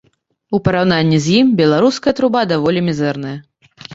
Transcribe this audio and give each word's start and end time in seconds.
У 0.57 0.59
параўнанні 0.67 1.19
з 1.25 1.35
ім 1.41 1.51
беларуская 1.59 2.13
труба 2.19 2.41
даволі 2.55 2.79
мізэрная. 2.89 3.37